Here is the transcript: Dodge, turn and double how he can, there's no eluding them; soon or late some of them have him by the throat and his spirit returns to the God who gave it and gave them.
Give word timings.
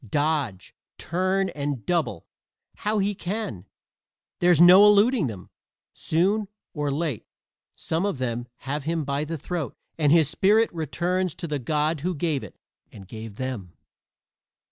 Dodge, 0.09 0.73
turn 0.97 1.49
and 1.49 1.85
double 1.85 2.25
how 2.77 2.97
he 2.97 3.13
can, 3.13 3.67
there's 4.39 4.59
no 4.59 4.83
eluding 4.87 5.27
them; 5.27 5.51
soon 5.93 6.47
or 6.73 6.89
late 6.89 7.27
some 7.75 8.03
of 8.03 8.17
them 8.17 8.47
have 8.61 8.85
him 8.85 9.03
by 9.05 9.25
the 9.25 9.37
throat 9.37 9.77
and 9.99 10.11
his 10.11 10.27
spirit 10.27 10.73
returns 10.73 11.35
to 11.35 11.45
the 11.47 11.59
God 11.59 11.99
who 12.01 12.15
gave 12.15 12.43
it 12.43 12.57
and 12.91 13.07
gave 13.07 13.35
them. 13.35 13.73